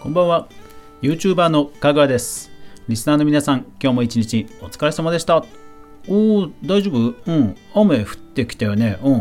[0.00, 0.48] こんばんは。
[1.00, 2.50] YouTuber のかぐわです。
[2.88, 5.44] リスナーの皆さん今日も一日お疲れ様でした。
[6.06, 7.14] おお大丈夫？
[7.26, 7.56] うん。
[7.74, 8.98] 雨降ってきたよね。
[9.02, 9.14] うん。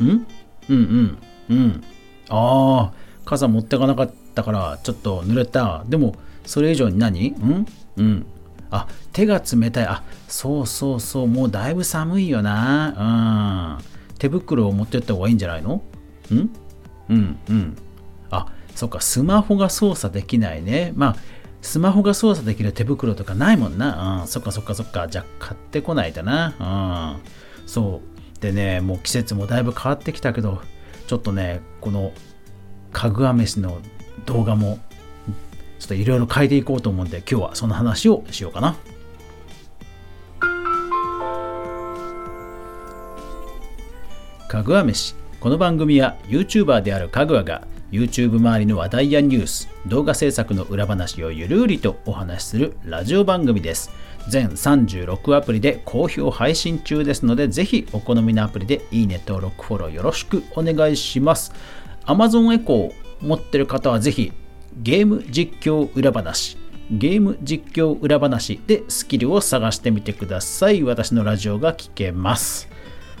[0.00, 0.26] うん？
[0.68, 1.18] うんうん。
[1.50, 1.84] うん。
[2.28, 2.92] ああ
[3.24, 5.84] 傘持ってかなかったからちょっと濡れた。
[5.88, 7.30] でもそれ以上に何？
[7.30, 7.66] うん？
[7.96, 8.26] うん。
[8.70, 9.86] あ手が冷たい。
[9.86, 11.28] あそうそうそう。
[11.28, 13.78] もうだいぶ寒いよな。
[13.78, 13.93] うん。
[14.24, 15.82] 手袋を持ってった方がいいんじゃないの？
[16.32, 16.50] ん？
[17.10, 17.76] うんうん
[18.30, 21.16] あそっかスマホが操作できないねまあ
[21.60, 24.20] スマホが操作できる手袋とかないもんな。
[24.22, 25.08] うん、そっかそっかそっか。
[25.08, 27.18] じゃあ買ってこないとな。
[27.18, 27.68] うん。
[27.68, 28.02] そ
[28.36, 28.40] う。
[28.40, 30.60] でね、もう季節もだいぶ変わってきたけど、
[31.06, 32.12] ちょっとね、この
[32.92, 33.78] かぐわ飯の
[34.26, 34.78] 動画も、
[35.78, 38.76] ちょっといろいろ変えていこうと思うんで、今日はその話をしようかな。
[44.54, 45.16] かぐわ飯。
[45.40, 53.90] この番組は YouTuber であるかぐわが YouTube 周りの話題やニュース、動画制作の裏話をゆるりとお話しするラジオ番組です。
[54.28, 61.52] 全36アプリで好評配信中ですので、ぜひお好みのアプリでいいね登録フォローよろしくお願いします。
[62.06, 64.30] Amazon エコー持ってる方はぜひ
[64.80, 66.56] ゲーム実況裏話、
[66.92, 70.84] ゲーム実況裏話でスキルを探してみてください。
[70.84, 72.72] 私のラジオが聞けます。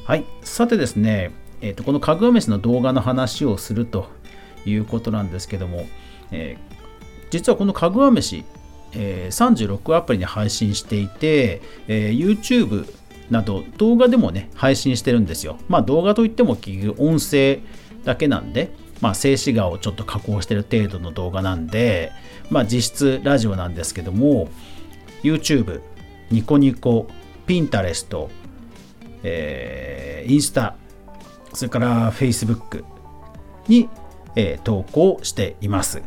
[0.04, 0.26] はい。
[0.42, 1.30] さてですね、
[1.62, 4.10] えーと、このかぐわ飯の動画の話をすると
[4.66, 5.86] いうことなんですけども、
[6.30, 8.44] えー、実はこのかぐわ飯、
[8.92, 12.86] えー、36アプリに配信していて、えー、YouTube
[13.30, 15.56] など動画でもね配信してるんですよ。
[15.68, 17.60] まあ動画といっても結局音声
[18.04, 22.12] だけなんで、まあ、静止画をちょっと加工してる程度の動画なんで、
[22.50, 24.50] まあ、実質ラジオなんですけども
[25.22, 25.80] YouTube、
[26.30, 27.06] ニコニコ、
[27.46, 28.28] Pinterest、
[29.24, 30.76] えー、インスタ、
[31.52, 32.84] それから Facebook
[33.66, 33.88] に
[34.36, 36.02] えー、投稿しています。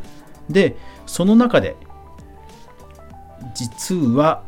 [0.50, 1.76] で、その中で、
[3.54, 4.42] 実は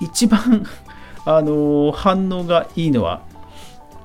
[0.00, 0.66] 一番
[1.24, 3.22] あのー、反応がいいのは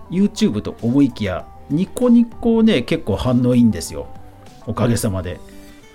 [0.09, 4.07] YouTube と思いきや、ニコニコね、結構反応いいんですよ。
[4.67, 5.39] おかげさまで。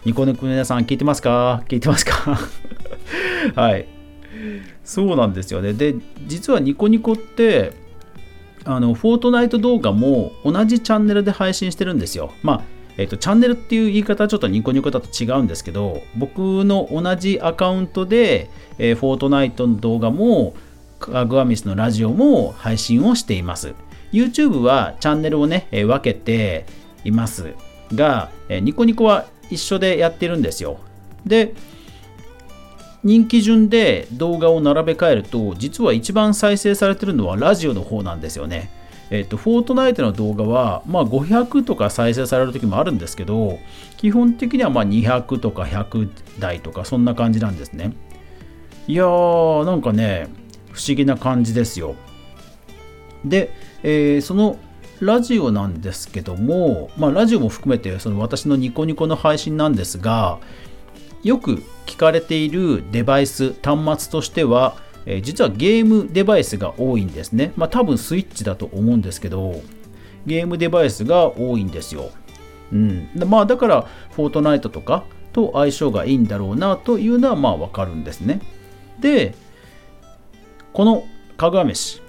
[0.04, 1.62] ニコニコの皆さん聞いてますか？
[1.68, 2.38] 聞いてますか？
[3.54, 3.86] はい。
[4.84, 5.74] そうなんですよね。
[5.74, 5.94] で、
[6.26, 7.72] 実はニコニコって、
[8.68, 12.32] あの、フォートナイト動画も同じチャンネルで配信してるんですよ。
[12.42, 12.62] まあ、
[12.98, 20.54] えっと、チャンネルっていう言い方はちょっとニコニコだと違うんですけど、僕の同じアカウントで、えー、フォートナイトの動画も、
[21.00, 23.72] かぐわミスのラジオも配信をしています。
[24.12, 26.66] YouTube はチャンネルをね、えー、分けて
[27.04, 27.54] います
[27.94, 30.78] が、えー、ニコニコは一緒でやってるんですよ。
[31.24, 31.54] で、
[33.04, 38.70] 人気順で動画を並べ替えると、実は一番再生されてるのはラジオの方なんですよね。
[39.10, 43.58] えっと、フォートナイトの動画は、まあ、500とか再生される時もあるんですけど、
[43.96, 47.94] 基本的にはま200とか100台とか、そんな感じなんですね。
[48.86, 50.28] いやー、なんかね、
[50.72, 51.94] 不思議な感じですよ。
[53.24, 54.58] で、えー、その
[55.00, 60.38] ラジオなんですけども、まあ、ラジオも含めてその私のニコニコの配信なんですが、
[61.22, 64.76] よく聞かれているデバイス、端末としては、
[65.22, 67.52] 実はゲームデバイスが多いんですね。
[67.56, 69.62] まあ多分スイッチだと思うんですけど、
[70.26, 72.10] ゲームデバイスが多いんですよ。
[72.72, 73.08] うん。
[73.26, 78.40] まあだから、フォートナイトとかと相性がいいんだろうなというのはまあわかるんですね。
[79.00, 79.34] で、
[80.72, 81.04] この
[81.36, 82.02] かぐわ飯、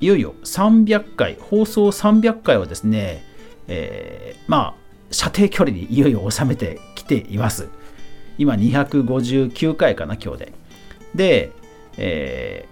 [0.00, 3.24] いよいよ300回、放送300回をですね、
[3.68, 7.68] えー、まあ、射程距離にいよいよ収めてきています。
[8.38, 10.52] 今259回かな、今日で。
[11.14, 11.52] で、
[11.96, 12.66] え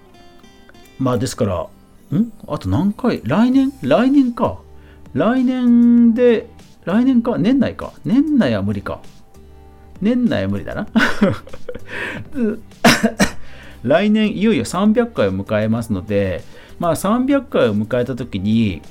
[0.99, 1.69] ー、まあですから、
[2.17, 2.33] ん？
[2.49, 3.23] あと何回？
[3.25, 3.73] 来年？
[3.83, 4.59] 来年か。
[5.15, 6.49] 来年で、
[6.85, 7.39] 来年か？
[7.39, 7.93] 年内か？
[8.05, 9.01] 年内は無理か。
[10.01, 10.89] 年内は無理だな。
[13.83, 16.43] 来年いよいよ300回を迎えますので、
[16.79, 18.83] まあ300回を迎えた時に、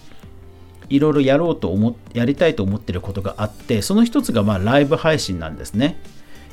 [0.90, 5.98] いろいろやろうと思やりたいと思ってることがあって、その一つがまあライブ配信なんですね。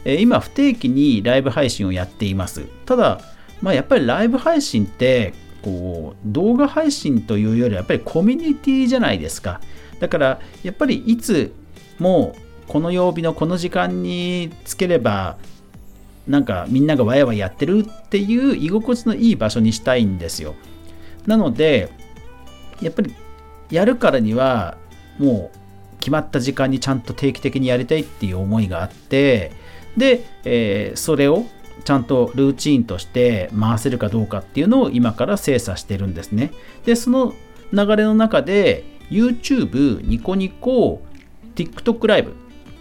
[0.09, 2.65] え今不定期にライブ配信をやっています。
[2.87, 3.21] ただ、
[3.61, 9.61] まあ、やっぱりライブ配信ってこう動画配信というよりはやっぱりコミュニティじゃないですか
[9.99, 11.53] だからやっぱりいつ
[11.99, 12.37] も
[12.69, 15.39] この曜日のこの時間につければ
[16.29, 20.55] なんかみんながワイワイやってるっていう居心地のいい場所にしたいんですよ
[21.27, 21.91] なので
[22.81, 23.13] やっぱり
[23.71, 24.77] やるからには
[25.19, 29.51] もう決まった時間にちゃんと定期的にやりたいっていう思いがあって
[29.97, 31.45] で、えー、それを
[31.85, 36.53] ちゃんとルーチンとして回せるかどうかっていうのを今から精査してるんですね。
[36.85, 37.35] で、その
[37.73, 41.03] 流れの中で YouTube、ニコニコ、
[41.55, 42.35] TikTok ライブ、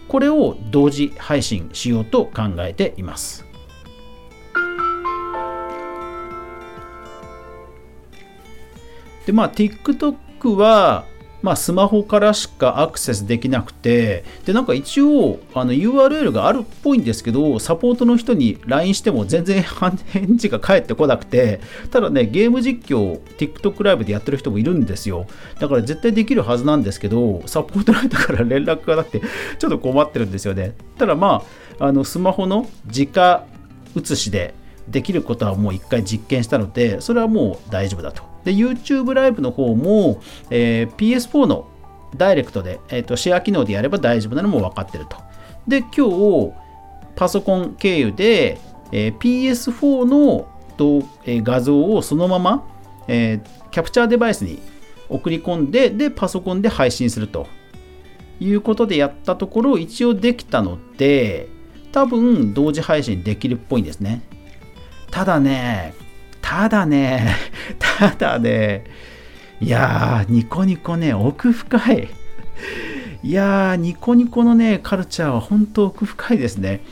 [0.08, 3.44] これを同時配信しようと考えています。
[9.26, 11.04] で、まあ、TikTok は、
[11.46, 21.60] まあ、スマホからしかアクセスできなくて、で、なんか一応、あの URL があるっぽいんですけど、サポートの人に LINE しても全然返事が返ってこなくて、
[21.92, 25.28] ただね、ゲーム実況、TikTok ライブでやってる人もいるんですよ。
[25.60, 29.22] だから絶対できるはずなんですけど、サポートの人から連絡がなくて、
[29.60, 30.74] ちょっと困ってるんですよね。
[30.98, 31.44] ただま
[31.78, 33.06] あ、あのスマホの直
[33.94, 34.52] 写しで
[34.88, 38.22] できることはもう一回実験したので、それはもう大丈夫だと。
[38.44, 41.68] で、YouTube ライブの方も、えー、PS4 の
[42.16, 45.16] ダイレクトで、えーと、シェア機能でやれば大丈夫なのも分かってると。
[45.66, 46.52] で、今日、
[47.16, 48.58] パソコン経由で、
[48.92, 50.48] えー、PS4 の
[51.24, 52.68] えー、画像をそのまま、
[53.08, 54.60] えー、キャプチャーデバイスに
[55.08, 57.46] 送り込んで、で、パソコンで配信すると
[58.40, 61.48] いうことでやったところ、一応できたので、
[61.92, 64.22] 多分同時配信できるっぽいんですね。
[65.10, 65.94] ただね、
[66.40, 67.36] ただね、
[67.98, 68.84] ただね、
[69.60, 72.08] いやー、ニコニコね、奥深い。
[73.22, 76.82] いやー、ニコニコのね、カルチャーは本当奥深いですね。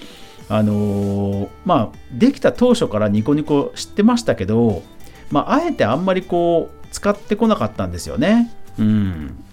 [0.48, 4.82] あのー、まあ、できた当初からニコニコ知ってましたけど、
[5.30, 8.50] まあ、あえてあんまりこう、使ってこなかったんですよね。
[8.78, 9.44] うん。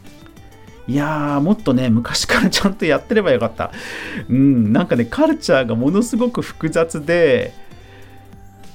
[0.88, 3.72] いやー、もっとね、昔からちゃんとやってればよかった。
[4.30, 7.54] うん、なんかね、カルチャーがものすごく複雑で、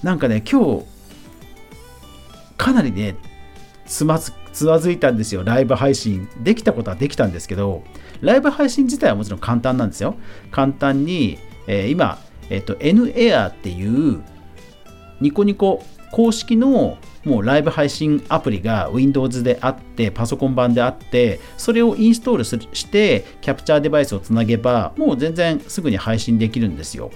[0.06, 0.85] なんかね、今日、
[2.56, 3.17] かなりね
[3.87, 5.43] つまずつまずいたんですよ。
[5.43, 6.29] ライブ配信。
[6.44, 7.82] できたことはできたんですけど
[8.20, 10.14] ライブ配信自体はもちろん簡単なんですよ。
[10.53, 12.20] 簡単に、えー、今、
[12.50, 14.23] えーと、NAIR っていう
[15.20, 15.82] ニコニコ
[16.12, 27.11] 公式のもうライブ配信アプリが Windows であってパソコン版であってそれをインストールしてキャプチャーデバイスをつなげばもう全然すぐに配信できるんですよ。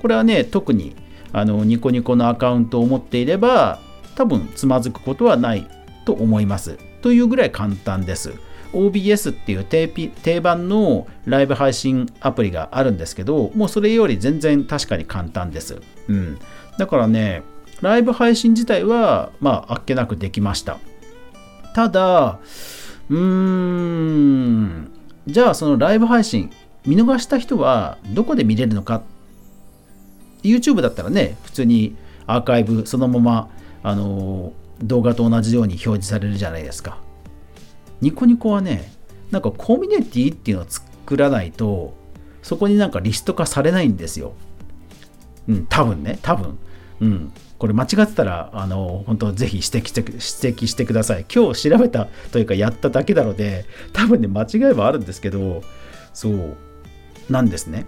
[0.00, 0.94] これはね特に
[1.32, 3.80] あのニコニコのアカウントを持っていれば
[4.14, 5.68] 多分つまずくことはない
[6.04, 6.78] と思います。
[7.02, 8.34] というぐらい簡単です。
[8.72, 15.80] OBS っていう定番のライブ配信アプリがあるんですけど、もうそれより全然確かに簡単です。
[16.08, 16.38] うん。
[16.78, 17.42] だからね、
[17.80, 20.78] ライブ配信自体は、まあ、あっけなくできました。
[21.74, 22.40] ただ、
[23.08, 24.90] うーん、
[25.26, 26.50] じゃあそのライブ配信、
[26.84, 29.02] 見逃した人はどこで見れるのかっ
[30.42, 31.96] YouTube だったらね、普通に
[32.26, 33.50] アーカイブそのまま
[33.82, 34.52] あの
[34.82, 36.98] 動画と同じように表示されるじゃないですか。
[38.00, 38.92] ニコニコはね、
[39.30, 41.94] なんかコミュニティっていうのを作らないと、
[42.42, 44.34] そこになんかリスト化されないんですよ。
[45.48, 46.58] うん、多分ね、多分。
[47.00, 47.32] うん。
[47.58, 50.18] これ間違ってたら、あの、本当ぜひ指摘して指
[50.62, 51.26] 摘してください。
[51.32, 55.62] 今日調べたというかやっただけなので、多分ね、間違いはあるんですけど、
[56.14, 56.56] そう、
[57.28, 57.86] なんですね。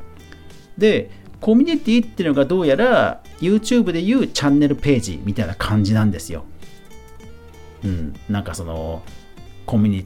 [0.76, 1.10] で、
[1.40, 6.44] コミュニティっていうのがどうやら YouTube でいうチャンネルページみたいな感じなんですよ。
[7.82, 9.02] うん、なんかその
[9.64, 10.04] コミュニ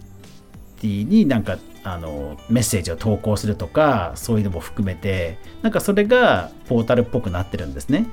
[0.80, 8.06] ティになんかあのメッセージを投稿するとかそういうのも含めてなんかそれがポータルっぽくなってるんですね。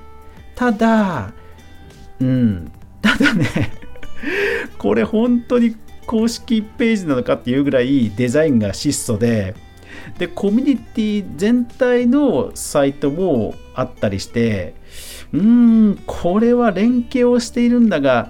[0.55, 1.31] ただ、
[2.19, 2.71] うん、
[3.01, 3.47] ただね
[4.77, 5.75] これ本当に
[6.05, 9.55] 公式ページなのかっていうぐらいデザインが質素で
[10.17, 14.75] でコミュニティ全体のサイトもあったりして
[15.33, 18.29] うーんこれは連携をしているんだが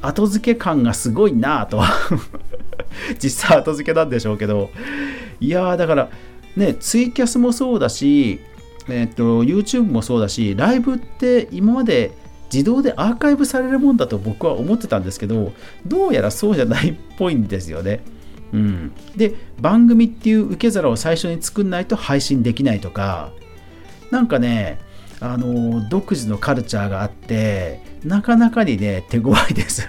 [0.00, 1.82] 後付け感がすごいなと
[3.18, 4.70] 実際後付けなんでしょうけど
[5.40, 6.08] いやーだから
[6.56, 8.40] ねツイキャスもそうだし
[8.88, 12.12] えっ、と YouTube もそうだしライブって今まで
[12.52, 15.52] 自動でアーカイブされるもんだと僕は思ってたんですけど
[15.84, 18.00] どうやらそうじゃないっぽいんですよね。
[18.52, 23.32] うん、で番組っていう受け皿を最初に作んないと配信できないとか
[24.10, 24.78] なんかね
[25.20, 29.88] あの独自のカルチャーがあってなかなかにね手強いです。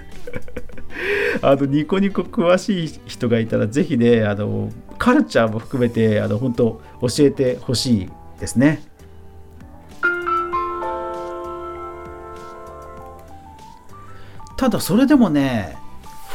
[1.41, 8.09] あのニコニコ詳しい人がいたらぜひねあのカルチャーも含めてあの本当教えてほしい
[8.39, 8.81] ですね。
[14.55, 15.77] ただそれでもね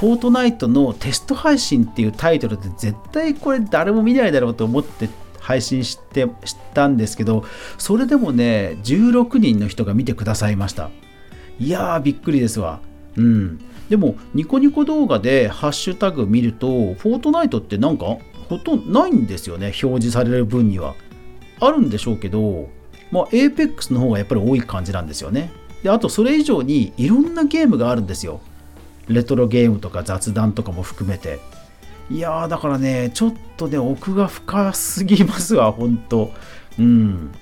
[0.03, 7.45] フォートナイトのテスト配信っていうタイトルで絶対これ誰も見ないだろうと思って配信してしたんですけど
[7.79, 10.91] それでもね16人の人が見てくださいました。
[11.61, 12.81] いやーびっくりですわ。
[13.15, 13.61] うん。
[13.89, 18.17] でもニコニコ動画でハッシュタグ見るとフォートナイトってなんか
[18.49, 20.97] ほとんどないんですよね表示される分には。
[21.61, 22.69] あるんでしょうけど
[23.13, 25.53] まあ APEX の方がやっぱり多い感じなんですよね。
[25.85, 28.41] であとそれ以上にいろんなゲームがあるんですよ。
[29.09, 31.41] レトロゲームとか雑談とかも含めて。
[32.11, 36.33] いやーだからねちょっとね奥が深すぎますわほんと。
[36.79, 37.33] うん。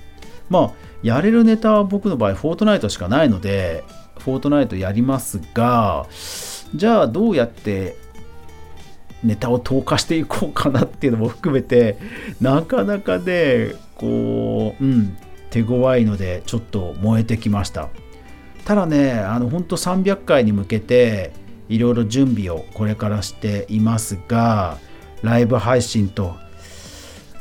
[0.48, 3.84] まあやれるネタは僕の場合フォートナイトしかないので
[4.18, 6.06] フォートナイトやりますが
[6.74, 7.96] じゃあどうやって
[9.24, 11.98] ネタを投下していこうかなっていうのも含めて
[12.40, 15.16] なかなかねこううん
[15.50, 17.88] 手強いのでちょっと燃えてきました。
[18.64, 21.32] ただねあの本当300回に向けて
[21.70, 24.76] いろいろ準備をこれからしていますが
[25.22, 26.36] ライブ配信と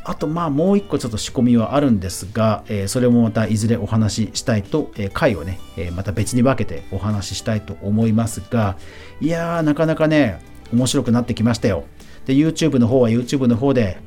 [0.03, 8.75] あとまあもう一個ちょっと仕込みはあるんですが、え、それもまたいずれお話ししたいと、え、回をね、え、また別に分けてお話ししたいと思いますが
[9.21, 10.41] いやーなかなかね
[10.73, 11.83] 面白くなってきましたよ。
[12.25, 13.99] で YouTube の方は YouTube の方で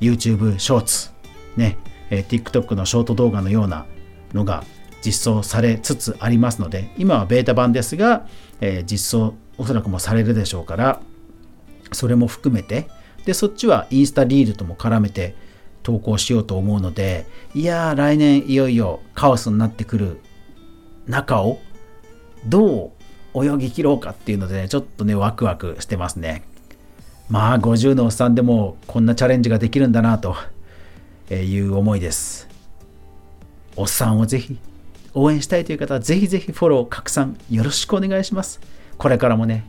[0.00, 1.10] YouTube ショーツ
[1.56, 1.76] ね、
[2.10, 3.86] え TikTok のショート動画のような
[4.32, 4.64] のが
[5.04, 8.26] 実装されつつありますので今はベータ版ですが、
[8.60, 11.00] え実装おそらくもされるでしょうから
[11.92, 12.88] それも含めて
[13.24, 15.34] でそっちはインスタリールとも絡めて
[15.82, 20.20] 投稿しようと思うのでいやー来年いよいよカオスになってくる
[21.06, 21.60] 中を
[22.44, 22.92] ど
[23.34, 26.42] う泳ぎ切ろうかっていうので、ね、ちょっとねワクワクしてますね。
[27.28, 30.36] まあ50のおっさんでもこんなチャレンジができるんだなと
[31.30, 32.48] いう思いです。
[33.76, 34.58] おっさんをぜひ
[35.12, 38.60] 応援したいという方はぜひぜひフォロー拡散よろしくお願いします。
[38.98, 39.64] これからもね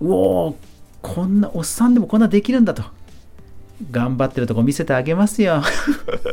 [0.00, 0.54] うおー
[1.00, 2.84] こんなおっさんでもこんなできるんだと。
[3.90, 5.62] 頑張ってるとこ見せてあげますよ。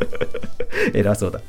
[0.93, 1.41] 偉そうだ。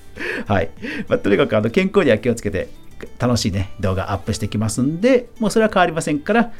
[0.47, 0.71] はい、
[1.09, 2.71] まあ、とにかくあの健康には気をつけて
[3.19, 6.53] 楽しいね動画アップしてきますんでもうそれは変わりませんから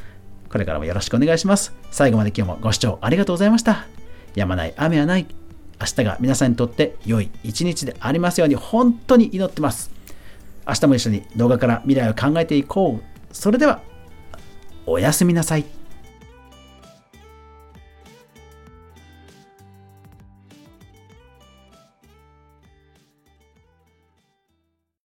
[0.49, 1.73] これからもよろしくお願いします。
[1.91, 3.87] 最後まで今日もご視聴ありがとうございました。
[4.35, 5.25] やまない雨はない。
[5.79, 9.89] 明日が皆さんにとって良い一日でありますように本当に祈ってます。
[10.67, 13.03] 明日も一緒に動画から未来を考えていこう。
[13.33, 13.81] それでは
[14.85, 15.80] おやすみなさい。